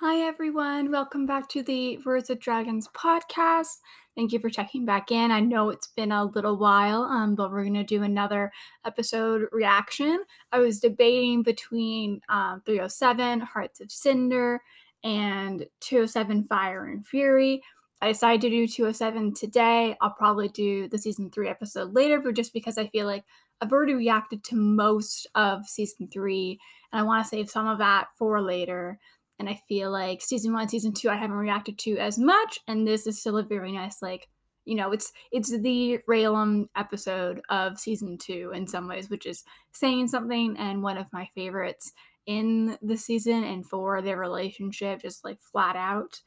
[0.00, 0.92] Hi, everyone.
[0.92, 3.78] Welcome back to the Words of Dragons podcast.
[4.14, 5.32] Thank you for checking back in.
[5.32, 8.52] I know it's been a little while, um, but we're going to do another
[8.86, 10.22] episode reaction.
[10.52, 14.62] I was debating between um, 307, Hearts of Cinder,
[15.02, 17.60] and 207, Fire and Fury.
[18.00, 19.96] I decided to do 207 today.
[20.00, 23.24] I'll probably do the season three episode later, but just because I feel like
[23.60, 26.60] I've already reacted to most of season three,
[26.92, 29.00] and I want to save some of that for later.
[29.38, 32.86] And I feel like season one, season two, I haven't reacted to as much, and
[32.86, 34.28] this is still a very nice, like,
[34.64, 39.44] you know, it's it's the Rayllum episode of season two in some ways, which is
[39.72, 41.92] saying something, and one of my favorites
[42.26, 46.20] in the season and for their relationship, just like flat out.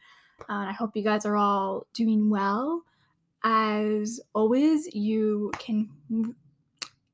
[0.49, 2.81] Uh, and I hope you guys are all doing well.
[3.43, 5.89] As always, you can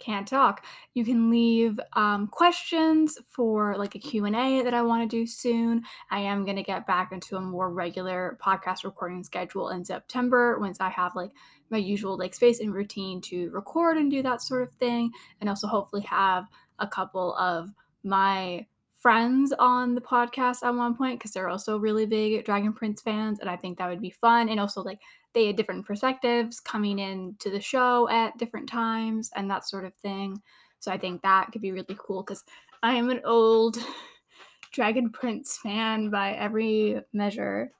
[0.08, 0.66] can't talk.
[0.94, 5.84] You can leave um, questions for like a q&a that i want to do soon.
[6.10, 10.58] I am going to get back into a more regular podcast recording schedule in september
[10.60, 11.32] once i have like
[11.70, 15.50] my usual like space and routine to record and do that sort of thing and
[15.50, 16.46] also hopefully have
[16.80, 17.70] a couple of
[18.04, 18.66] my
[19.08, 23.40] friends on the podcast at one point because they're also really big Dragon Prince fans,
[23.40, 24.50] and I think that would be fun.
[24.50, 25.00] And also, like,
[25.32, 29.86] they had different perspectives coming in to the show at different times and that sort
[29.86, 30.42] of thing.
[30.80, 32.44] So I think that could be really cool because
[32.84, 33.78] I am an old
[34.74, 37.72] Dragon Prince fan by every measure.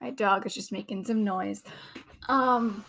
[0.00, 1.64] My dog is just making some noise.
[2.28, 2.84] Um,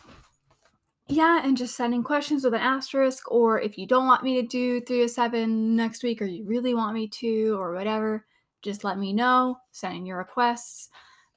[1.08, 4.48] yeah, and just sending questions with an asterisk, or if you don't want me to
[4.48, 8.26] do three to seven next week, or you really want me to, or whatever,
[8.62, 9.58] just let me know.
[9.72, 10.90] Send in your requests.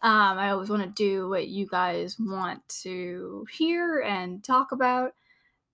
[0.02, 5.14] Um, I always want to do what you guys want to hear and talk about.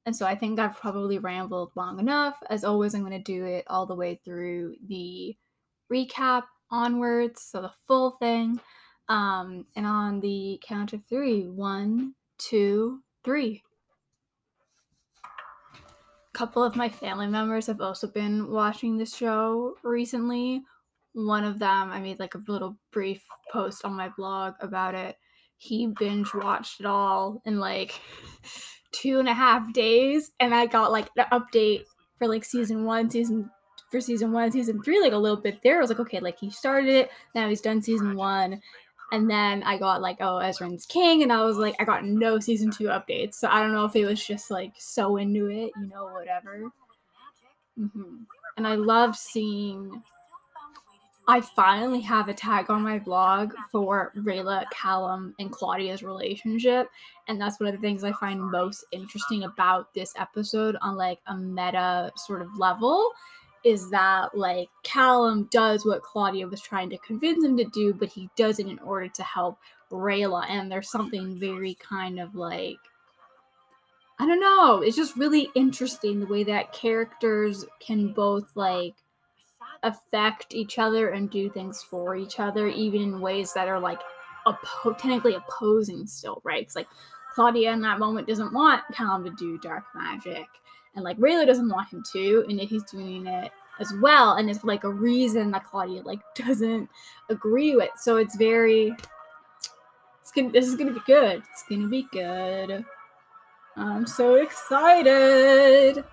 [0.06, 2.36] And so I think I've probably rambled long enough.
[2.48, 5.36] As always, I'm going to do it all the way through the
[5.92, 8.58] recap onwards, so the full thing.
[9.08, 13.62] Um, and on the count of three one, two, three
[16.32, 20.62] couple of my family members have also been watching this show recently.
[21.12, 23.22] One of them, I made like a little brief
[23.52, 25.16] post on my blog about it.
[25.58, 28.00] He binge watched it all in like
[28.92, 31.84] two and a half days, and I got like the update
[32.18, 33.50] for like season one, season
[33.90, 35.76] for season one, season three, like a little bit there.
[35.76, 38.60] I was like, okay, like he started it, now he's done season one,
[39.12, 42.40] and then I got like, oh, Ezran's King, and I was like, I got no
[42.40, 43.34] season two updates.
[43.34, 46.72] So I don't know if it was just like so into it, you know, whatever.
[47.78, 48.22] Mm-hmm.
[48.56, 50.02] And I love seeing.
[51.28, 56.88] I finally have a tag on my blog for Rayla, Callum, and Claudia's relationship.
[57.28, 61.20] And that's one of the things I find most interesting about this episode on like
[61.28, 63.08] a meta sort of level
[63.64, 68.08] is that like Callum does what Claudia was trying to convince him to do, but
[68.08, 69.58] he does it in order to help
[69.90, 70.44] Rayla.
[70.48, 72.78] And there's something very kind of like
[74.18, 78.94] I don't know, it's just really interesting the way that characters can both like
[79.82, 83.98] affect each other and do things for each other, even in ways that are like
[84.46, 86.62] oppo- technically opposing still, right?
[86.62, 86.86] It's like
[87.34, 90.46] Claudia in that moment doesn't want Callum to do dark magic
[90.94, 94.64] and like Rayla doesn't want him to, and he's doing it as well, and it's
[94.64, 96.88] like a reason that Claudia like doesn't
[97.30, 97.90] agree with.
[97.96, 98.94] So it's very,
[100.20, 101.42] it's gonna, this is gonna be good.
[101.50, 102.84] It's gonna be good.
[103.76, 106.04] I'm so excited.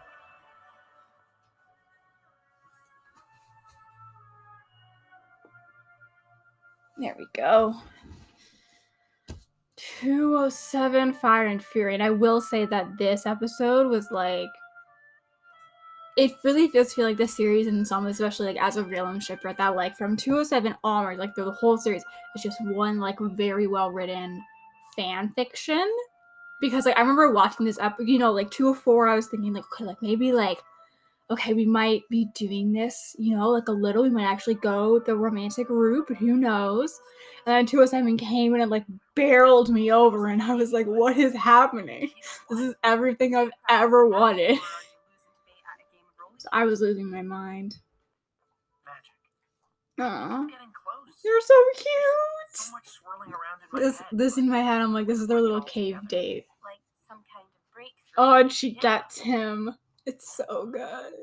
[6.97, 7.75] There we go.
[10.01, 11.93] 207 Fire and Fury.
[11.93, 14.49] And I will say that this episode was like
[16.19, 19.57] it really does feel like the series in some, especially like as a real shipwreck,
[19.57, 22.03] that like from 207 onward, like through the whole series,
[22.35, 24.43] it's just one like very well written
[24.97, 25.89] fan fiction.
[26.59, 29.63] Because like I remember watching this up, you know, like 204, I was thinking like,
[29.71, 30.57] okay, like maybe like,
[31.31, 34.99] okay, we might be doing this, you know, like a little, we might actually go
[34.99, 36.99] the romantic route, but who knows?
[37.45, 38.83] And then 207 came and it like
[39.15, 42.11] barreled me over, and I was like, what is happening?
[42.49, 44.59] This is everything I've ever wanted.
[46.39, 47.75] So I was losing my mind.
[49.99, 50.47] Aww.
[51.25, 52.71] You're so cute.
[53.73, 56.45] So this this in my head, I'm like, this is their little cave date.
[56.63, 58.13] Like some kind of breakthrough.
[58.17, 59.75] Oh, and she gets him.
[60.05, 61.13] It's so good.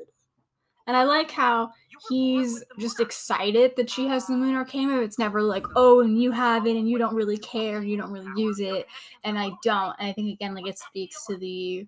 [0.85, 1.71] And I like how
[2.07, 5.01] he's just excited that she has the Moon Arcana.
[5.01, 7.97] It's never like, oh, and you have it and you don't really care and you
[7.97, 8.85] don't really use it,
[9.23, 9.95] and I don't.
[9.99, 11.87] And I think again, like it speaks to the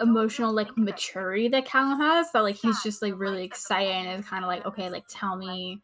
[0.00, 4.44] emotional like maturity that Callum has that like he's just like really excited and kind
[4.44, 5.80] of like okay like tell me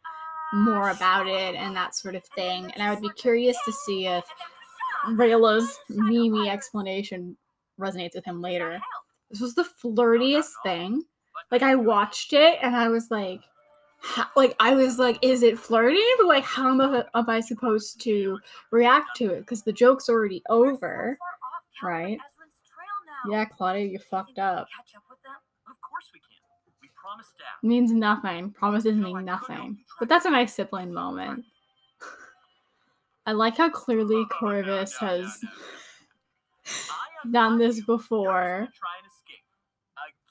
[0.53, 4.07] more about it and that sort of thing and I would be curious to see
[4.07, 4.25] if
[5.11, 7.37] Rayla's Mimi explanation
[7.79, 8.79] resonates with him later.
[9.29, 11.03] This was the flirtiest thing.
[11.51, 13.41] Like I watched it and I was like
[14.01, 16.15] how, like I was like, is it flirting?
[16.17, 18.39] But like, how am I, am I supposed to
[18.71, 19.41] react to it?
[19.41, 21.17] Because the joke's already over,
[21.83, 22.17] right?
[23.29, 24.67] Yeah, Claudia, you fucked up.
[25.67, 26.29] Of course we can.
[26.81, 27.67] We promised Dad.
[27.67, 28.51] Means nothing.
[28.51, 29.77] Promises mean nothing.
[29.99, 31.45] But that's a nice sibling moment.
[33.25, 35.43] I like how clearly Corvus has
[37.31, 37.83] done this you.
[37.87, 38.25] You're just before.
[38.25, 39.43] gonna Try and escape.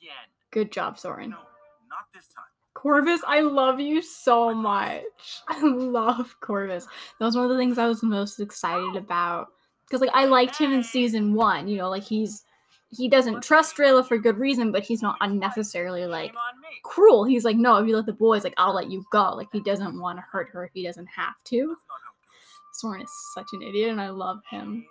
[0.01, 0.27] Again.
[0.51, 1.31] Good job, Soren.
[1.31, 2.45] Not this time.
[2.75, 5.03] Corvus, I love you so much.
[5.49, 6.87] I love Corvus.
[7.19, 9.49] That was one of the things I was most excited about.
[9.87, 12.45] Because like I liked him in season one, you know, like he's
[12.91, 16.69] he doesn't trust Rayla for good reason, but he's not unnecessarily like Shame on me.
[16.83, 17.25] cruel.
[17.25, 19.35] He's like, no, if you let the boys, like I'll let you go.
[19.35, 21.69] Like he doesn't want to hurt her if he doesn't have to.
[21.69, 22.81] That's not how it goes.
[22.81, 24.61] Soren is such an idiot, and I love him.
[24.61, 24.87] Shame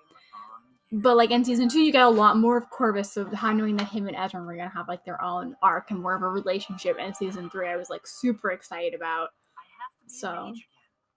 [0.55, 0.61] on
[0.91, 1.01] you.
[1.01, 3.75] But like in season two, you get a lot more of Corvus, so how knowing
[3.77, 6.27] that him and Ezran were gonna have like their own arc and more of a
[6.29, 6.97] relationship.
[6.99, 9.29] And season three, I was like super excited about.
[9.57, 10.63] I have to be So, a mage again.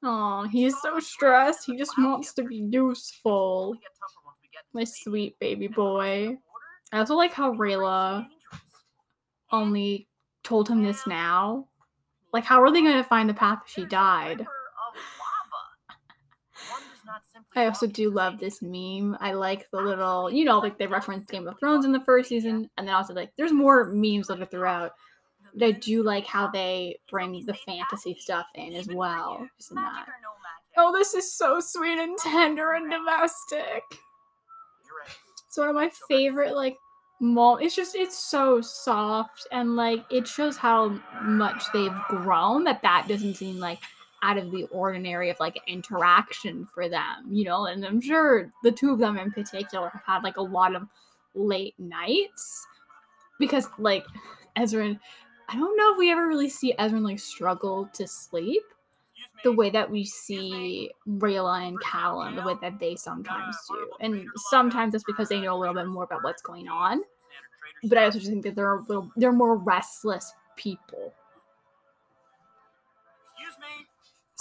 [0.05, 1.65] Oh, he's so stressed.
[1.67, 3.67] He just wants to be useful.
[3.69, 6.39] Only get tougher once we get My sweet baby And once we're in boy.
[6.93, 8.27] I also like how Rayla
[9.51, 10.09] only
[10.43, 11.69] told him this now.
[12.33, 14.41] Like, how are they gonna find the path if she died?
[14.41, 14.51] river
[14.89, 16.73] of lava.
[16.73, 19.17] One does not simply I also do love this meme.
[19.21, 22.29] I like the little, you know, like they reference Game of Thrones in the first
[22.29, 24.93] season, and then also like there's more memes that are throughout.
[25.55, 29.39] But I do like how they bring the fantasy stuff in as well.
[29.39, 29.83] In that.
[29.83, 30.75] Magic or no magic.
[30.79, 33.83] Oh, this is so sweet and tender and domestic.
[35.53, 36.79] It's one of my favorite like
[37.21, 37.61] mom.
[37.61, 42.65] It's just it's so soft and like it shows how much they've grown.
[42.65, 43.79] That that doesn't seem like
[44.23, 47.67] out of the ordinary of like interaction for them, you know.
[47.67, 50.89] And I'm sure the two of them in particular have had like a lot of
[51.35, 52.67] late nights
[53.39, 54.07] because like
[54.57, 54.99] Ezran.
[55.51, 58.63] I don't know if we ever really see Ezran like struggle to sleep.
[59.43, 63.91] The way that we see Rayla and Callum, the way that they sometimes do.
[64.01, 67.03] And sometimes it's because they know a little bit more about what's going on.
[67.85, 71.13] But I also just think that they're a little they're more restless people.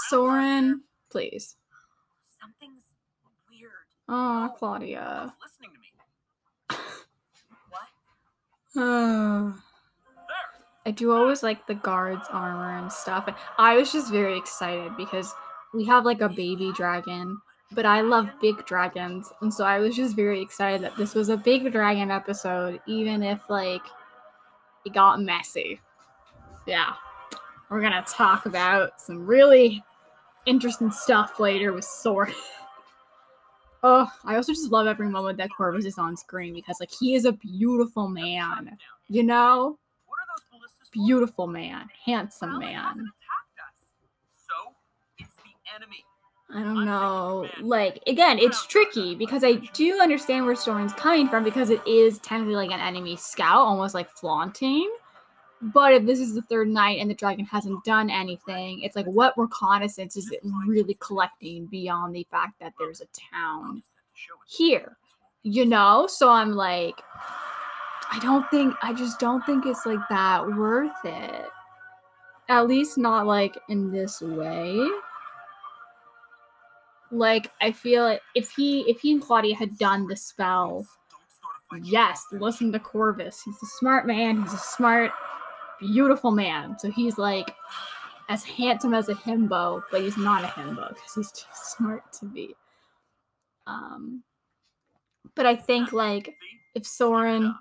[0.10, 1.56] Soren, please.
[2.40, 2.84] Something's
[3.50, 3.72] weird.
[4.10, 5.34] Oh, Claudia.
[5.42, 5.88] listening to me.
[7.70, 7.88] What?
[8.76, 9.62] Oh.
[10.86, 13.26] I do always like the guards' armor and stuff.
[13.28, 15.34] And I was just very excited because
[15.74, 17.40] we have like a baby dragon,
[17.72, 19.32] but I love big dragons.
[19.42, 23.24] And so I was just very excited that this was a big dragon episode, even
[23.24, 23.84] if like
[24.86, 25.80] it got messy.
[26.66, 26.94] Yeah.
[27.70, 29.84] We're gonna talk about some really
[30.46, 32.34] interesting stuff later with Soren.
[33.84, 37.16] oh, I also just love every moment that Corvus is on screen because like he
[37.16, 38.78] is a beautiful man.
[39.08, 39.78] You know?
[40.08, 40.81] What are those ballistas for?
[40.92, 43.12] Beautiful man, handsome Well, it hasn't man.
[43.22, 44.46] attacked us.
[44.48, 44.74] So,
[45.18, 46.04] it's the enemy.
[46.54, 47.48] I don't know.
[47.62, 52.20] Like again, it's tricky because I do understand where Soren's coming from because it is
[52.20, 54.92] technically like an enemy scout, almost like flaunting.
[55.62, 59.06] But if this is the third night and the dragon hasn't done anything, it's like
[59.06, 64.14] what reconnaissance is it really collecting beyond the fact that there's a town just have
[64.14, 64.50] to show it.
[64.50, 64.98] here?
[65.44, 66.08] You know?
[66.08, 66.96] So I'm like,
[68.12, 71.46] I don't think I just don't think it's like that worth it.
[72.50, 74.86] At least not like in this way.
[77.10, 80.86] Like I feel like if he if he and Claudia had done the spell,
[81.84, 83.42] yes, listen to Corvus.
[83.44, 84.42] He's a smart man.
[84.42, 85.12] He's a smart,
[85.80, 86.78] beautiful man.
[86.80, 87.56] So he's like
[88.28, 92.26] as handsome as a himbo, but he's not a himbo because he's too smart to
[92.26, 92.56] be.
[93.68, 94.24] Um,
[95.36, 96.36] but I think like
[96.76, 97.56] if Soren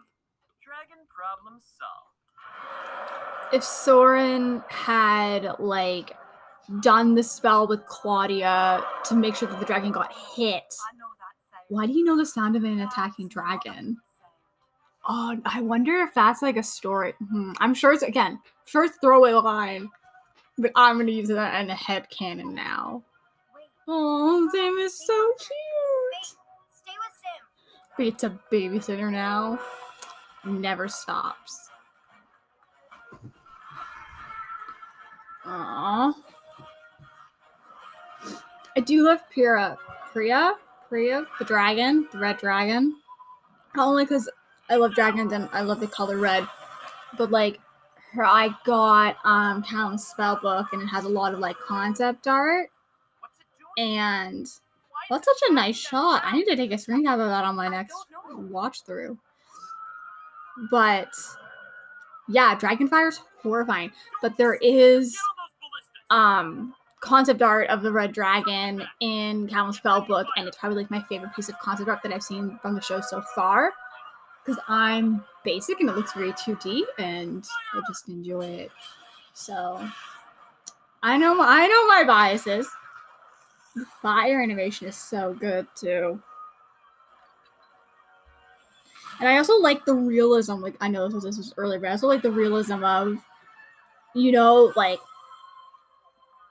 [1.20, 3.54] problem solved.
[3.54, 6.16] if Soren had like
[6.80, 10.62] done the spell with Claudia to make sure that the dragon got hit.
[10.62, 11.64] I know that sound.
[11.68, 13.98] Why do you know the sound of an attacking dragon?
[15.08, 17.14] Oh, I wonder if that's like a story.
[17.30, 19.88] Hmm, I'm sure it's again, sure it's throwaway line,
[20.56, 23.02] but I'm gonna use that in a head canon now.
[23.88, 26.38] Oh, Sam is so cute.
[26.70, 27.96] stay with Zym.
[27.96, 29.58] But it's a babysitter now.
[30.44, 31.70] Never stops.
[35.44, 36.14] Aww.
[38.76, 39.76] I do love Pira.
[40.12, 40.54] Priya?
[40.88, 41.24] Priya?
[41.38, 42.08] The dragon?
[42.12, 42.96] The red dragon?
[43.74, 44.28] Not Only because
[44.68, 46.46] I love dragons and I love the color red.
[47.18, 47.60] But like
[48.12, 52.26] her I got um Callum's spell book and it has a lot of like concept
[52.26, 52.70] art
[53.78, 54.46] and
[55.08, 56.22] that's such a nice shot.
[56.24, 57.94] I need to take a screen cap of that on my next
[58.30, 59.18] watch through.
[60.70, 61.12] But
[62.28, 63.92] yeah, Dragonfire's horrifying.
[64.22, 65.16] But there is
[66.10, 70.90] um concept art of the red dragon in Callum's spell book, and it's probably like
[70.90, 73.72] my favorite piece of concept art that I've seen from the show so far.
[74.44, 78.70] Because I'm basic and it looks very 2D, and I just enjoy it.
[79.34, 79.86] So
[81.02, 82.68] I know I know my biases.
[83.76, 86.20] The fire animation is so good too.
[89.20, 91.88] And I also like the realism, like I know this was, this was earlier, but
[91.88, 93.18] I also like the realism of,
[94.14, 94.98] you know, like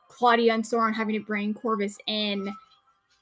[0.07, 2.53] Claudia and Soren having to bring Corvus in,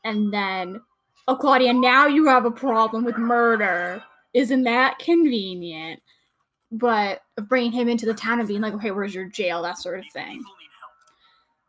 [0.03, 0.81] and then,
[1.27, 4.03] oh, Claudia, now you have a problem with murder.
[4.33, 6.01] Isn't that convenient?
[6.71, 9.61] But bringing him into the town and being like, okay, where's your jail?
[9.61, 10.43] That sort of thing.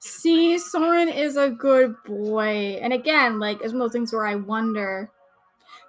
[0.00, 2.78] See, Soren is a good boy.
[2.82, 5.10] And again, like, it's one of those things where I wonder.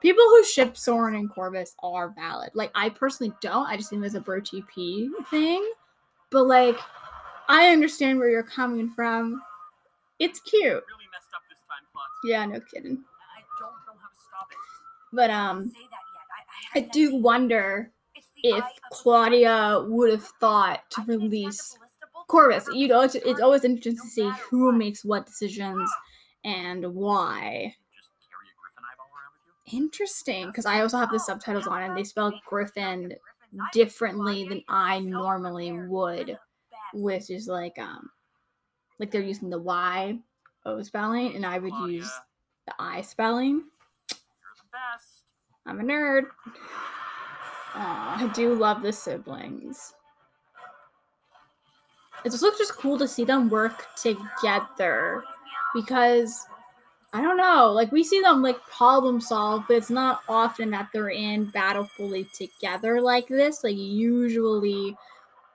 [0.02, 2.52] People who ship Soren and Corvus are valid.
[2.54, 3.68] Like, I personally don't.
[3.68, 5.68] I just think it's a bro TP thing.
[6.30, 6.78] But, like,
[7.48, 9.42] I understand where you're coming from.
[10.20, 10.64] It's cute.
[10.64, 11.86] Really messed up this time,
[12.24, 13.04] Yeah, no kidding.
[13.36, 14.58] I don't know how to stop it.
[15.12, 15.80] But, um, Say.
[16.76, 17.92] I, I, I do wonder
[18.44, 21.90] if eye of the Claudia would have thought to I can't stand a release ballista
[22.30, 22.68] Corvus.
[22.74, 25.90] You know, it's, it's always interesting to see who makes what decisions
[26.46, 27.76] and why.
[27.96, 29.54] Just carry a griffin eyeball around with you.
[29.72, 33.14] Interesting, because I also have the subtitles on and they spell Griffin
[33.74, 37.04] differently than I normally would, You're the best.
[37.04, 38.10] which is like um
[39.00, 40.18] like they're using the Y
[40.66, 42.12] O spelling and I would use
[42.68, 43.64] the I spelling.
[44.12, 45.24] You're the best.
[45.66, 46.24] I'm a nerd.
[47.76, 49.94] Aw, I do love the siblings.
[52.26, 55.24] It's also just cool to see them work together
[55.74, 56.46] because
[57.12, 60.90] I don't know, like we see them like problem solve, but it's not often that
[60.94, 63.64] they're in battle fully together like this.
[63.64, 64.96] Like usually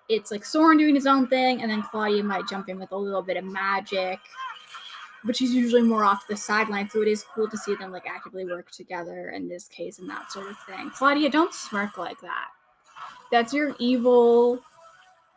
[0.08, 2.96] it's like Soren doing his own thing and then Claudia might jump in with a
[2.96, 4.18] little bit of magic.
[5.22, 8.06] But she's usually more off the sideline, so it is cool to see them like
[8.06, 10.90] actively work together in this case and that sort of thing.
[10.90, 12.48] Claudia, don't smirk like that.
[13.30, 14.60] That's your evil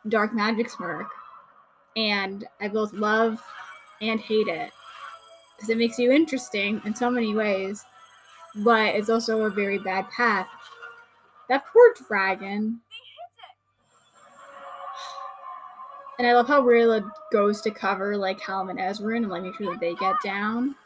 [0.08, 1.06] dark magic smirk.
[1.96, 3.42] And I both love
[4.02, 4.72] and hate it
[5.58, 7.84] because it makes you interesting in so many ways,
[8.54, 10.46] but it's also a very bad path.
[11.48, 12.80] That poor dragon.
[16.18, 19.56] And I love how Rayla goes to cover like Callum and Ezran and like make
[19.56, 20.76] sure that they get down.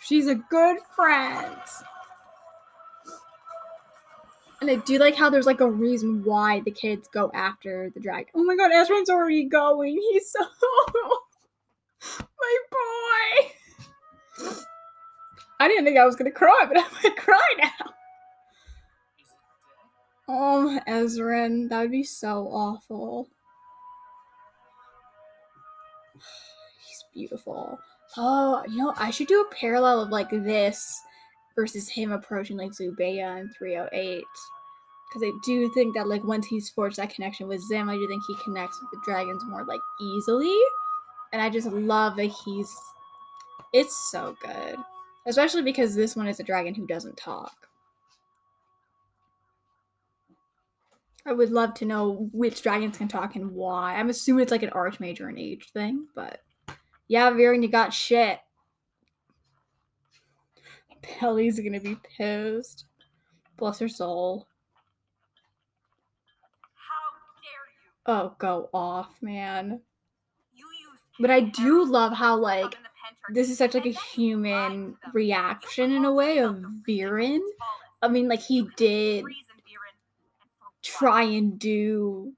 [0.00, 1.56] She's a good friend.
[4.60, 8.00] And I do like how there's like a reason why the kids go after the
[8.00, 8.30] dragon.
[8.34, 9.94] Oh my god, Ezran's already going.
[10.12, 10.40] He's so
[12.20, 13.50] my boy.
[15.60, 17.94] I didn't think I was gonna cry, but I'm gonna cry now.
[20.26, 23.28] Oh, Ezran, that would be so awful.
[26.14, 27.78] He's beautiful.
[28.16, 31.00] Oh, you know, I should do a parallel of like this
[31.54, 34.24] versus him approaching like Zubeia in 308.
[35.08, 38.08] Because I do think that like once he's forged that connection with Zym, I do
[38.08, 40.56] think he connects with the dragons more like easily.
[41.34, 42.72] And I just love that he's
[43.72, 44.76] it's so good.
[45.26, 47.66] Especially because this one is a dragon who doesn't talk.
[51.26, 53.96] I would love to know which dragons can talk and why.
[53.96, 56.40] I'm assuming it's like an archmage or an age thing, but
[57.08, 58.38] yeah, Viren, you got shit.
[61.02, 62.84] Pelly's gonna be pissed.
[63.56, 64.46] Bless her soul.
[66.76, 67.10] How
[67.42, 68.30] dare you?
[68.30, 69.80] Oh, go off, man.
[71.20, 73.96] But I do love how like summon the Pentarch, this is such like a and
[73.96, 76.56] then you lied human reaction in a way of
[76.88, 77.40] Viren.
[78.02, 80.72] I mean, like he did Reason, Viren, and for what?
[80.82, 82.32] try and do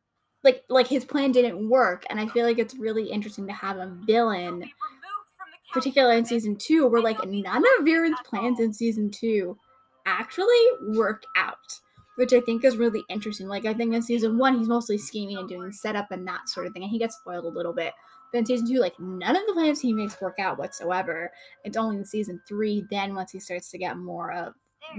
[0.45, 3.79] like like his plan didn't work, and I feel like it's really interesting to have
[3.79, 8.21] a villain be removed from the particularly in season two, where like none of Viren's
[8.25, 9.59] plans in season two
[10.07, 10.55] actually
[10.91, 11.81] work out,
[12.17, 13.49] which I think is really interesting.
[13.49, 16.67] Like I think in season one, he's mostly scheming and doing setup and that sort
[16.67, 17.93] of thing, and he gets spoiled a little bit.
[18.37, 21.33] In season two, like none of the plans he makes work out whatsoever.
[21.65, 24.55] It's only in season three, then once he starts to get more of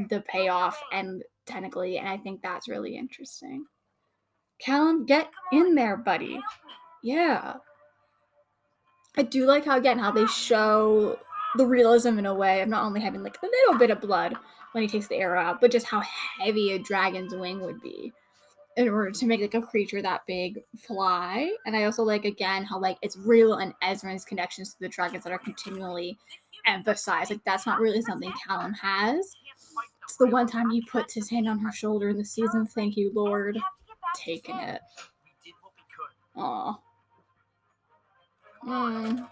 [0.10, 3.66] the payoff and technically, and I think that's really interesting.
[4.60, 6.40] Callum, get in there, buddy.
[7.04, 7.56] Yeah.
[9.16, 11.18] I do like how again how they show
[11.56, 14.36] the realism in a way of not only having like a little bit of blood
[14.72, 16.02] when he takes the arrow out, but just how
[16.40, 18.12] heavy a dragon's wing would be
[18.78, 21.52] in order to make like a creature that big fly.
[21.66, 25.24] And I also like again how like it's real and Ezran's connections to the dragons
[25.24, 26.18] that are continually
[26.66, 27.32] emphasized.
[27.32, 29.36] Like that's not really something Callum has.
[30.04, 32.66] It's the one time he puts his hand on her shoulder in the season.
[32.66, 33.58] Thank you, Lord.
[34.16, 34.80] Taking it.
[36.38, 36.80] Aw.
[38.66, 39.28] Mm.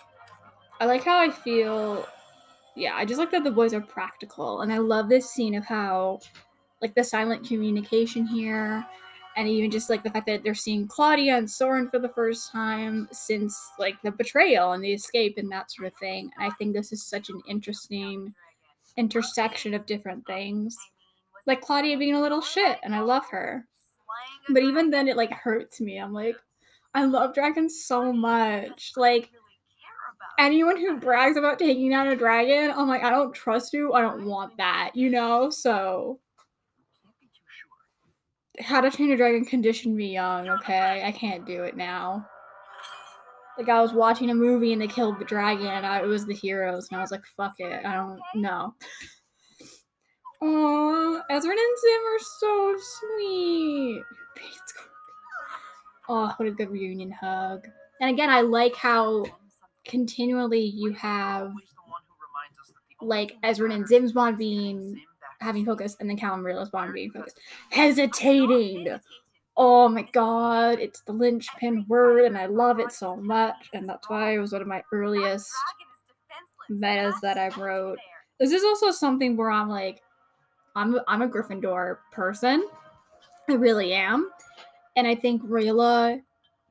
[0.80, 2.06] I like how I feel.
[2.76, 5.66] Yeah, I just like that the boys are practical, and I love this scene of
[5.66, 6.20] how,
[6.82, 8.86] like, the silent communication here,
[9.36, 12.52] and even just like the fact that they're seeing Claudia and Soren for the first
[12.52, 16.32] time since like the betrayal and the escape and that sort of thing.
[16.38, 18.34] And I think this is such an interesting
[18.98, 20.78] intersection of different things,
[21.46, 23.66] like Claudia being a little shit, and I love her.
[24.50, 25.98] But even then, it like hurts me.
[25.98, 26.38] I'm like,
[26.94, 28.94] I love dragons so much.
[28.96, 29.30] Like
[30.40, 33.94] anyone who brags about taking down a dragon, I'm like, I don't trust you.
[33.94, 35.50] I don't want that, you know?
[35.50, 36.20] So
[37.04, 37.82] Can't be too sure.
[38.62, 41.04] How to train a dragon conditioned me young, okay?
[41.06, 42.26] I can't do it now.
[43.58, 46.26] Like I was watching a movie and they killed the dragon and I, it was
[46.26, 47.86] the heroes and I was like, fuck it.
[47.86, 48.74] I don't know.
[50.44, 54.04] Aww, Ezran and Zym are so sweet.
[56.08, 57.68] Oh, what a good reunion hug.
[58.02, 59.26] And again, I like how
[59.86, 61.54] continually you have
[63.02, 65.02] like Ezran and matters Zym's is bond being
[65.42, 67.40] having focus and then Callum Rayla's bond being focused.
[67.72, 69.00] I'm Hesitating.
[69.58, 73.70] Oh my god, it's the linchpin word and I love it so much.
[73.74, 75.50] And that's why it was one of my earliest
[76.70, 77.98] metas that I wrote.
[78.40, 80.02] This is also something where I'm like,
[80.76, 82.68] I'm I'm a Gryffindor person.
[83.50, 84.30] I really am.
[84.96, 86.22] And I think Rayla,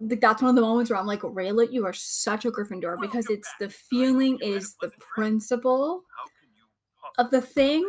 [0.01, 3.01] like that's one of the moments where I'm like, Rayla, you are such a Gryffindor
[3.01, 7.89] because it's the feeling, it is the principle How can you of the thing,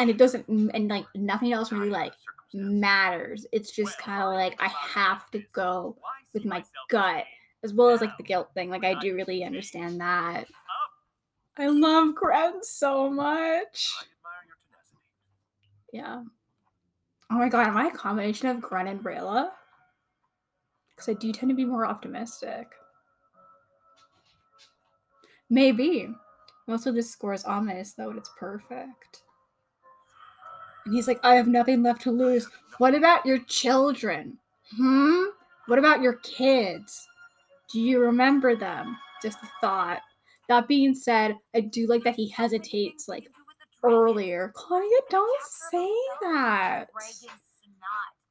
[0.00, 2.14] and it doesn't and like nothing else really like
[2.54, 3.46] matters.
[3.52, 5.96] It's just kind of like I have to go
[6.32, 7.24] with my gut
[7.62, 8.70] as well as like the guilt thing.
[8.70, 10.46] Like I do really understand that.
[11.58, 13.92] I love Gren so much.
[13.98, 15.02] I admire your tenacity.
[15.92, 16.22] Yeah.
[17.30, 19.50] Oh my god, am I a combination of Gren and Rayla?
[20.96, 22.68] Because I do tend to be more optimistic.
[25.50, 26.08] Maybe.
[26.66, 29.22] Most of this score is ominous, though, and it's perfect.
[30.90, 32.48] And he's like, I have nothing left to lose.
[32.78, 34.36] What about your children?
[34.76, 35.22] Hmm?
[35.68, 37.06] What about your kids?
[37.72, 38.96] Do you remember them?
[39.22, 40.00] Just a thought.
[40.48, 43.28] That being said, I do like that he hesitates, like,
[43.84, 44.50] earlier.
[44.56, 46.86] Claudia, don't say that.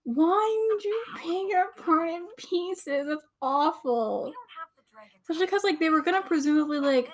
[0.04, 3.08] Why would you pick it apart in pieces?
[3.08, 4.34] That's awful.
[5.22, 7.10] Especially because, like, they were gonna presumably, like,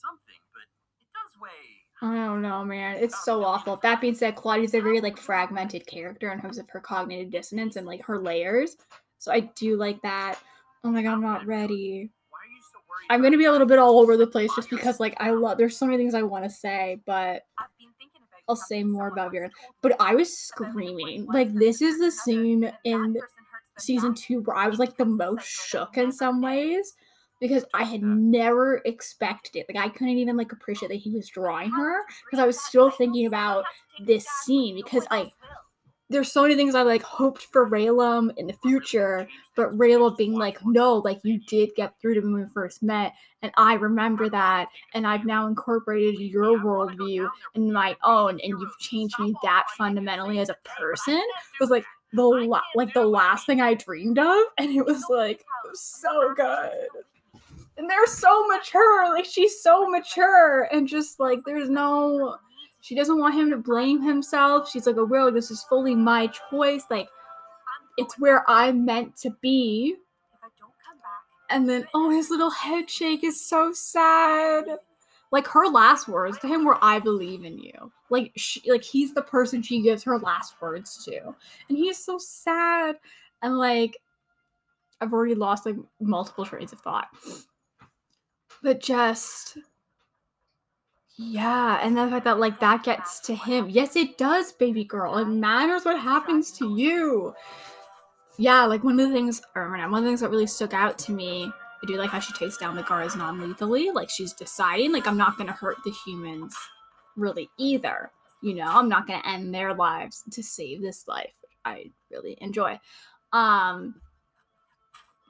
[0.00, 0.62] Something, but
[1.00, 1.87] it does weigh.
[2.00, 2.96] Oh, I don't know, man.
[2.96, 3.76] It's so awful.
[3.82, 7.76] That being said, Claudia's a very, like, fragmented character in terms of her cognitive dissonance
[7.76, 8.76] and, like, her layers.
[9.18, 10.38] So I do like that.
[10.84, 12.08] Oh my god, I'm not ready.
[12.30, 13.06] Why are you so worried?
[13.10, 15.58] I'm gonna be a little bit all over the place just because, like, I love.
[15.58, 17.42] There's so many things I want to say, but
[18.48, 19.50] I'll say more about Viren.
[19.82, 21.26] But I was screaming.
[21.26, 23.16] Like, this is the scene in
[23.78, 26.94] season two where I was like the most shook in some ways
[27.40, 29.66] because I had never expected it.
[29.68, 32.90] Like, I couldn't even like appreciate that he was drawing her because I was still
[32.90, 33.64] thinking about
[34.04, 35.32] this scene because like
[36.10, 40.34] there's so many things I like hoped for Rayllum in the future, but Rayla being
[40.34, 43.74] like, no, like you did get through to me when we first met, and I
[43.74, 49.34] remember that, and I've now incorporated your worldview in my own, and you've changed me
[49.42, 51.22] that fundamentally as a person.
[51.60, 55.44] was like the la- like the last thing I dreamed of, and it was like
[55.74, 56.88] so good.
[57.78, 62.36] And they're so mature, like she's so mature, and just like there's no
[62.80, 64.70] she doesn't want him to blame himself.
[64.70, 66.84] She's like, oh, well, this is fully my choice.
[66.90, 67.08] Like,
[67.96, 69.96] it's where I'm meant to be.
[71.50, 74.64] And then, oh, his little head shake is so sad.
[75.30, 79.12] Like her last words to him were, "I believe in you." Like, she, like he's
[79.12, 81.34] the person she gives her last words to,
[81.68, 82.96] and he's so sad.
[83.42, 83.98] And like,
[85.00, 87.08] I've already lost like multiple trains of thought,
[88.62, 89.58] but just
[91.20, 93.68] yeah, and the fact that like that gets to him.
[93.68, 95.18] Yes, it does, baby girl.
[95.18, 97.34] It matters what happens to you.
[98.36, 100.96] Yeah, like one of the things, or one of the things that really stuck out
[101.00, 101.50] to me.
[101.82, 103.90] I do like how she takes down the guards non-lethally.
[103.90, 106.56] Like she's deciding, like I'm not gonna hurt the humans,
[107.16, 108.12] really either.
[108.40, 111.34] You know, I'm not gonna end their lives to save this life.
[111.42, 112.78] Which I really enjoy.
[113.32, 113.96] Um,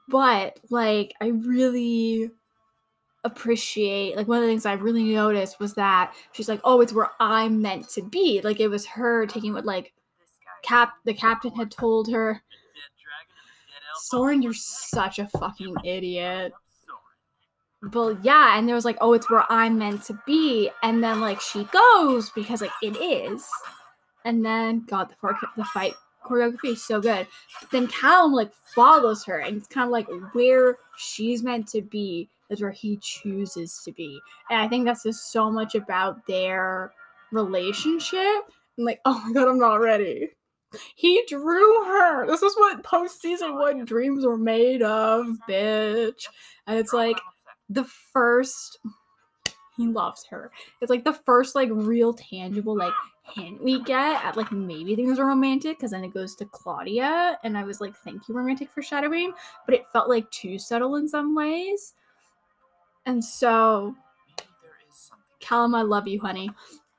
[0.07, 2.31] but like I really
[3.29, 6.93] appreciate like one of the things I really noticed was that she's like, "Oh, it's
[6.93, 9.93] where I'm meant to be." Like it was her taking what like
[10.63, 12.43] cap the captain had told her.
[13.97, 16.53] Soren, you're such a fucking idiot.
[17.83, 21.21] But yeah, and there was like, "Oh, it's where I'm meant to be," and then
[21.21, 23.49] like she goes because like it is,
[24.25, 27.27] and then God, the the fight choreography is so good.
[27.61, 31.83] But then Callum like follows her, and it's kind of like where she's meant to
[31.83, 34.19] be is where he chooses to be,
[34.51, 36.93] and I think that's just so much about their
[37.33, 38.45] relationship.
[38.77, 40.31] And like, oh my God, I'm not ready.
[40.95, 42.27] He drew her.
[42.27, 46.27] This is what post season one dreams were made of, bitch.
[46.67, 47.19] And it's like
[47.69, 48.79] the first
[49.77, 50.51] he loves her.
[50.81, 52.93] It's like the first like real tangible like
[53.35, 57.39] hint we get at like maybe things are romantic because then it goes to Claudia
[57.45, 59.33] and I was like thank you romantic foreshadowing,
[59.67, 61.95] but it felt like too subtle in some ways.
[63.09, 63.97] And so.
[65.41, 66.51] Callum, I love you, honey.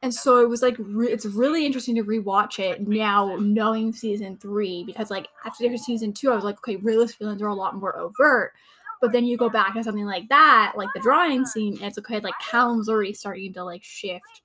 [0.02, 4.38] And so it was like re- it's really interesting to rewatch it now, knowing season
[4.38, 7.76] three because like after season two, I was like, okay, Rayla's feelings are a lot
[7.76, 8.54] more overt.
[9.02, 12.00] But then you go back to something like that, like the drawing scene, and it's
[12.00, 12.20] okay.
[12.20, 14.42] Like Callum's already starting to like shift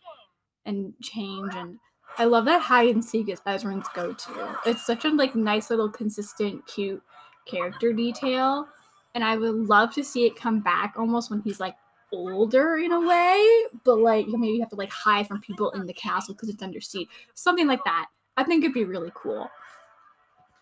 [0.67, 1.79] and change, and
[2.19, 4.59] I love that hide and seek is Ezran's go-to.
[4.67, 7.03] It's such a like nice little consistent, cute
[7.47, 8.69] character detail,
[9.15, 11.77] and I would love to see it come back almost when he's like
[12.13, 15.71] older in a way, but like you maybe you have to like hide from people
[15.71, 18.07] in the castle because it's under siege, something like that.
[18.37, 19.49] I think it'd be really cool.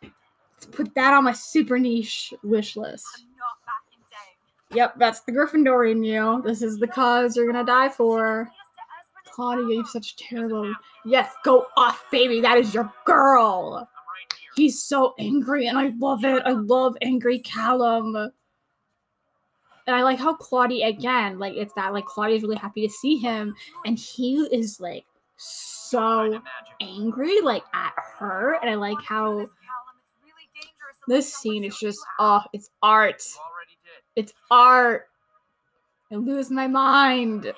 [0.03, 3.07] Let's put that on my super niche wish list.
[3.17, 4.77] I'm not backing down.
[4.77, 6.43] Yep, that's the Gryffindor in you.
[6.45, 8.51] This is the cause you're gonna die for.
[9.33, 10.75] Claudia, you've such terrible.
[11.07, 12.41] Yes, go off, baby.
[12.43, 13.75] That is your girl.
[13.75, 14.51] I'm right here.
[14.55, 16.43] He's so angry, and I love it.
[16.45, 18.31] I love angry Callum.
[19.87, 23.17] And I like how Claudia again, like it's that like Claudia's really happy to see
[23.17, 25.05] him, and he is like
[25.37, 26.41] so
[26.81, 28.59] angry, like at her.
[28.61, 31.99] And I like how oh This Callum is really dangerous if this scene is just
[32.19, 33.23] oh, it's art.
[33.35, 34.23] You already did.
[34.23, 35.09] It's art.
[36.13, 37.45] I lose my mind.
[37.45, 37.55] Yeah, no,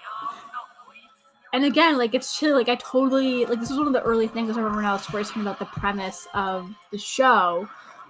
[0.86, 1.10] please.
[1.52, 2.54] And again, like it's chill.
[2.54, 4.92] Like I totally like this was one of the early things I remember when I
[4.92, 7.68] was first hearing about the premise of the show.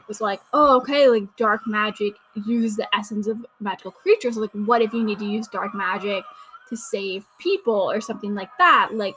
[0.09, 2.15] Was like, oh, okay, like dark magic
[2.47, 4.37] use the essence of magical creatures.
[4.37, 6.25] Like, what if you need to use dark magic
[6.69, 8.91] to save people or something like that?
[8.93, 9.15] Like,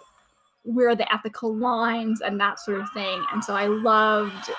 [0.64, 3.24] where are the ethical lines and that sort of thing?
[3.34, 4.50] And so I loved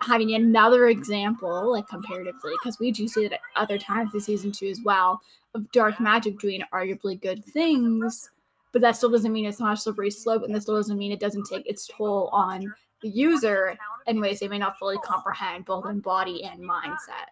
[0.00, 4.52] having another example, like comparatively, because we do see it at other times in season
[4.52, 5.20] two as well,
[5.54, 8.30] of dark magic doing arguably good things
[8.72, 11.12] but that still doesn't mean it's not a slippery slope, and that still doesn't mean
[11.12, 15.64] it doesn't take its toll on the user in ways they may not fully comprehend,
[15.64, 17.28] both in body and mindset.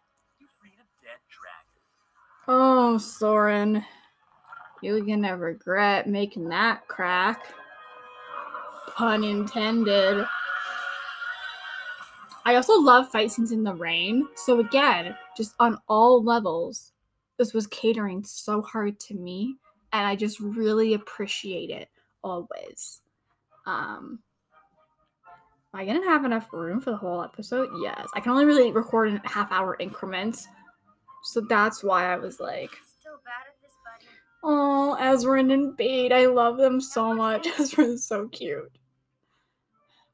[2.48, 3.84] Oh, Soren,
[4.82, 7.42] you're gonna regret making that crack.
[8.94, 10.26] Pun intended.
[12.44, 14.28] I also love fight scenes in the rain.
[14.36, 16.92] So again, just on all levels,
[17.38, 19.56] this was catering so hard to me,
[19.92, 21.88] and I just really appreciate it
[22.22, 23.02] always.
[23.66, 24.20] Um,
[25.76, 27.68] I gonna have enough room for the whole episode?
[27.82, 28.06] Yes.
[28.14, 30.46] I can only really record in half hour increments.
[31.24, 34.06] So that's why I was like, Still bad at this, buddy.
[34.44, 36.12] oh, Ezran and Bait.
[36.12, 37.44] I love them so much.
[37.58, 38.70] Ezran is so cute.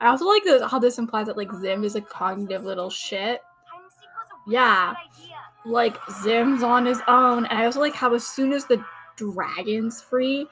[0.01, 3.41] I also like this, how this implies that like Zym is a cognitive little shit.
[3.71, 4.95] Hide and seek was a really Yeah.
[5.65, 7.47] Like Zym's on his own.
[7.47, 8.85] And I also like how as soon as the
[9.17, 10.47] dragon's free,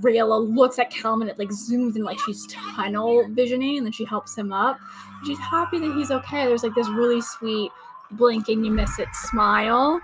[0.00, 4.04] Rayla looks at and it like zooms in like she's tunnel visioning and then she
[4.04, 4.78] helps him up.
[5.26, 6.46] She's happy that he's okay.
[6.46, 7.70] There's like this really sweet
[8.12, 10.00] blink and you miss it smile.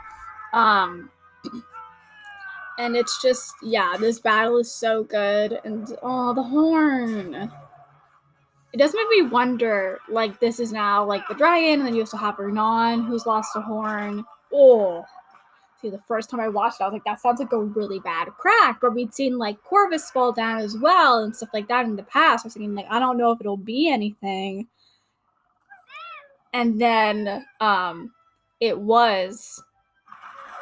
[0.53, 1.11] Um
[2.79, 7.51] and it's just yeah, this battle is so good and oh the horn.
[8.73, 12.03] It does make me wonder, like this is now like the dragon, and then you
[12.03, 14.25] also have Runaan who's lost a horn.
[14.53, 15.05] Oh,
[15.91, 18.29] the first time I watched it, I was like, that sounds like a really bad
[18.39, 18.79] crack.
[18.81, 22.03] But we'd seen like Corvus fall down as well and stuff like that in the
[22.03, 22.45] past.
[22.45, 24.69] I was thinking like, I don't know if it'll be anything.
[26.53, 28.13] And then um
[28.61, 29.63] it was.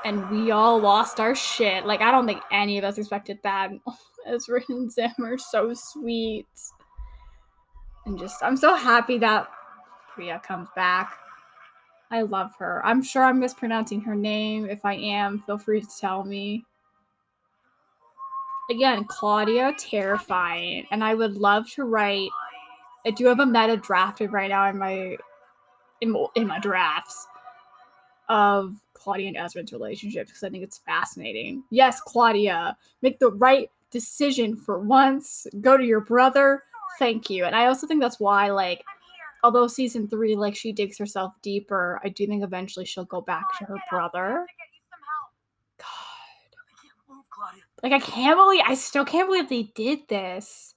[0.05, 1.87] And we all lost our shit.
[1.87, 3.71] Like I don't think any of us expected that.
[4.29, 6.47] Ezran and Zym are so sweet.
[8.07, 9.49] And just I'm so happy that
[10.15, 11.19] Priya comes back.
[12.11, 12.85] I love her.
[12.85, 14.69] I'm sure I'm mispronouncing her name.
[14.69, 16.65] If I am, feel free to tell me.
[18.71, 20.87] Again, Claudia, terrifying.
[20.91, 22.31] And I would love to write.
[23.07, 25.17] I do have a meta drafted right now in my
[26.01, 27.27] in, in my drafts
[28.29, 31.63] of Claudia and Ezran's relationship because I think it's fascinating.
[31.71, 35.47] Yes, Claudia, make the right decision for once.
[35.61, 36.63] Go to your brother.
[36.99, 37.45] Thank you.
[37.45, 38.83] And I also think that's why, like.
[39.45, 43.45] Although season three, like, she digs herself deeper, I do think eventually she'll go back
[43.59, 43.93] to her Get up.
[43.93, 44.47] I have brother.
[44.49, 45.31] to get you some help.
[45.79, 46.57] God.
[46.59, 47.63] I can't move, Claudia.
[47.83, 50.75] Like, I can't believe, I still can't believe they did this.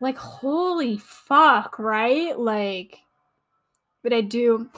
[0.00, 2.38] Like, holy fuck, right?
[2.38, 2.98] Like,
[4.02, 4.68] but I do.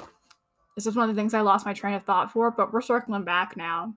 [0.77, 2.81] This is one of the things I lost my train of thought for, but we're
[2.81, 3.95] circling back now.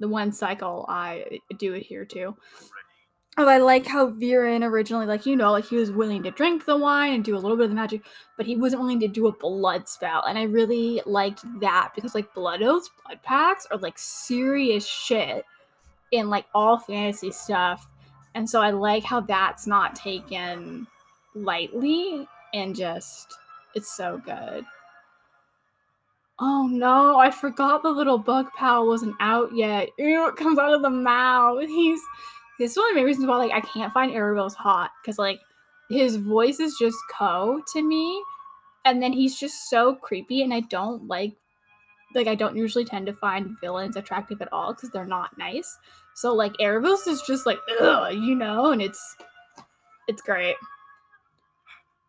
[0.00, 2.34] The one cycle I do adhere to.
[3.36, 6.64] Oh, I like how Viren originally, like, you know, like he was willing to drink
[6.64, 8.02] the wine and do a little bit of the magic,
[8.36, 10.22] but he wasn't willing to do a blood spell.
[10.24, 15.44] And I really liked that because, like, blood oaths, blood packs are like serious shit
[16.12, 17.88] in like all fantasy stuff.
[18.36, 20.86] And so I like how that's not taken
[21.34, 23.34] lightly and just,
[23.74, 24.64] it's so good.
[26.38, 29.90] Oh no, I forgot the little bug pal wasn't out yet.
[29.98, 31.64] Ew, it comes out of the mouth.
[31.66, 32.00] He's
[32.58, 35.18] this is one of the main reasons why like I can't find Aaravos hot because
[35.18, 35.40] like
[35.90, 38.22] his voice is just co to me,
[38.84, 41.34] and then he's just so creepy, and I don't like
[42.14, 45.78] like I don't usually tend to find villains attractive at all because they're not nice.
[46.14, 49.16] So like Aaravos is just like ugh, you know, and it's
[50.08, 50.56] it's great.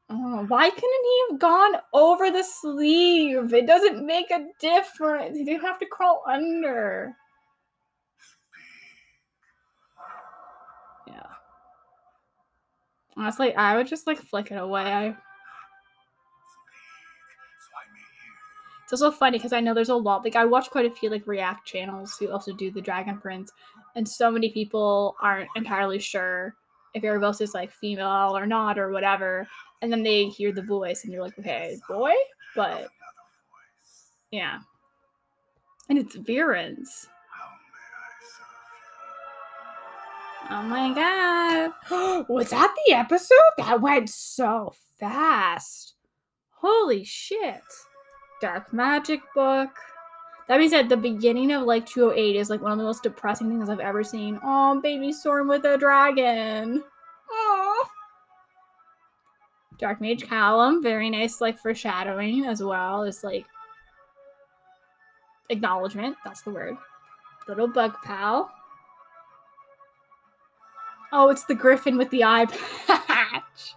[0.09, 3.53] Oh, why couldn't he have gone over the sleeve?
[3.53, 5.35] It doesn't make a difference.
[5.35, 7.15] He didn't have to crawl under.
[13.17, 14.81] Honestly, I would just like flick it away.
[14.81, 15.15] I.
[18.83, 20.23] It's also funny because I know there's a lot.
[20.23, 23.51] Like I watch quite a few like React channels who also do the Dragon Prince,
[23.95, 26.55] and so many people aren't entirely sure
[26.93, 29.47] if Aaravos is like female or not or whatever.
[29.81, 32.13] And then they hear the voice, and you're like, okay, boy,
[32.55, 32.89] but
[34.31, 34.59] yeah.
[35.89, 37.07] And it's Viren's.
[40.49, 42.25] Oh my god.
[42.29, 43.37] Was that the episode?
[43.57, 45.95] That went so fast.
[46.51, 47.61] Holy shit.
[48.41, 49.69] Dark Magic book.
[50.47, 53.49] That means at the beginning of like 208 is like one of the most depressing
[53.49, 54.39] things I've ever seen.
[54.43, 56.83] Oh, baby Storm with a dragon.
[57.31, 57.85] Oh.
[59.79, 63.45] Dark Mage Callum, very nice like foreshadowing as well as like
[65.49, 66.15] acknowledgement.
[66.23, 66.77] That's the word.
[67.47, 68.51] Little bug pal.
[71.17, 73.73] Oh, it's the griffin with the eye patch.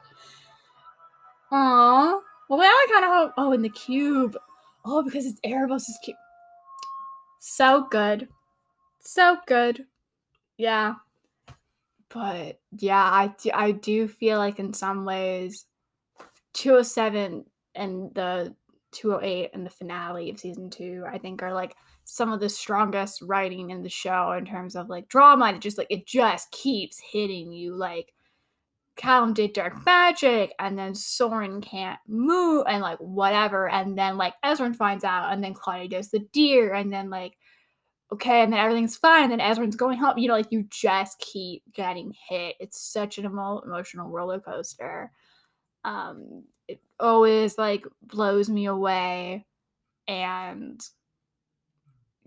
[1.53, 2.21] Aww.
[2.49, 3.33] Well, now I kind of hope.
[3.39, 4.37] Oh, in the cube.
[4.85, 6.17] Oh, because it's Aaravos' cube.
[7.39, 8.27] So good.
[8.99, 9.87] So good.
[10.57, 10.95] Yeah.
[12.09, 15.65] But yeah, I do, I do feel like in some ways
[16.55, 17.45] 207
[17.77, 18.53] and the
[18.91, 21.77] 208 and the finale of season two, I think are like
[22.11, 25.53] some of the strongest writing in the show in terms of like drama.
[25.53, 27.75] It just like it just keeps hitting you.
[27.75, 28.15] Like
[28.97, 33.69] Callum did dark magic, and then Soren can't move, and like whatever.
[33.69, 37.37] And then like Ezran finds out, and then Claudia does the deer, and then like
[38.11, 40.17] okay, and then everything's fine, and then Ezran's going home.
[40.17, 42.57] You know, like you just keep getting hit.
[42.59, 45.13] It's such an emo- emotional roller coaster.
[45.85, 49.45] Um, it always like blows me away,
[50.07, 50.81] and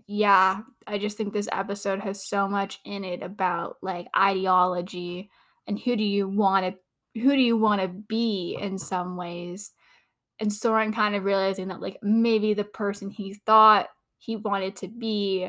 [0.06, 5.30] yeah, I just think this episode has so much in it about like ideology
[5.66, 9.70] and who do you want to who do you want to be in some ways.
[10.40, 13.88] And Soren kind of realizing that like maybe the person he thought
[14.18, 15.48] he wanted to be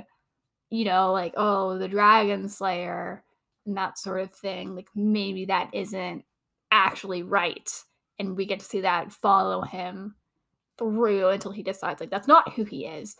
[0.69, 3.23] you know like oh the dragon slayer
[3.65, 6.25] and that sort of thing like maybe that isn't
[6.71, 7.69] actually right
[8.19, 10.15] and we get to see that follow him
[10.77, 13.15] through until he decides like that's not who he is.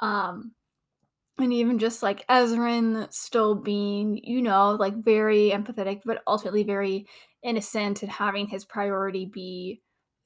[0.00, 0.52] Um
[1.38, 7.06] and even just like Ezran still being, you know, like very empathetic, but ultimately very
[7.42, 9.82] innocent and having his priority be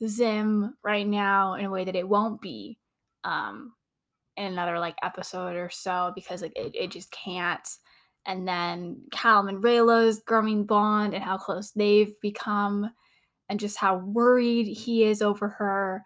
[0.06, 2.78] Zym right now in a way that it won't be
[3.24, 3.72] um
[4.36, 7.68] in another like episode or so because like it, it just can't.
[8.26, 12.90] And then Callum and Rayla's growing bond and how close they've become
[13.48, 16.04] and just how worried he is over her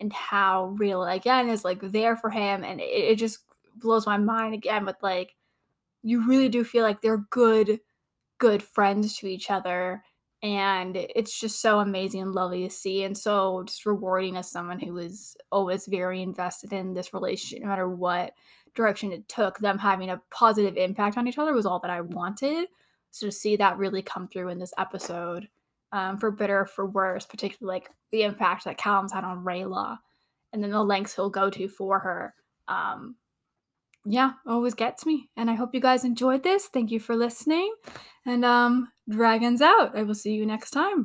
[0.00, 3.43] and how Rayla again is like there for him and it, it just
[3.78, 5.34] blows my mind again with like
[6.02, 7.80] you really do feel like they're good
[8.38, 10.02] good friends to each other
[10.42, 14.78] and it's just so amazing and lovely to see and so just rewarding as someone
[14.78, 18.32] who was always very invested in this relationship no matter what
[18.74, 22.00] direction it took them having a positive impact on each other was all that i
[22.00, 22.68] wanted.
[23.10, 25.48] So to see that really come through in this episode
[25.92, 29.98] um, for better or for worse particularly like the impact that callum's had on rayla
[30.52, 32.34] and then the lengths he'll go to for her
[32.68, 33.14] um,
[34.04, 35.28] yeah, always gets me.
[35.36, 36.66] And I hope you guys enjoyed this.
[36.66, 37.74] Thank you for listening.
[38.26, 39.96] And um, dragons out.
[39.96, 41.02] I will see you next time.